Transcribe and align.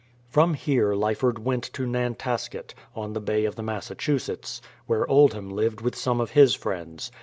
From 0.31 0.55
here 0.55 0.95
Lyford 0.95 1.37
went 1.37 1.63
to 1.73 1.85
Nantasket, 1.85 2.73
on 2.95 3.13
the 3.13 3.19
Bay 3.21 3.45
of 3.45 3.55
the 3.55 3.61
Massachusetts, 3.61 4.59
where 4.87 5.07
Oldham 5.07 5.51
lived 5.51 5.81
with 5.81 5.95
some 5.95 6.19
of 6.19 6.31
his 6.31 6.55
friends. 6.55 7.11